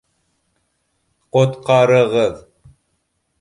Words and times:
Ҡот-ҡа-ры-ғыҙ! 1.37 2.41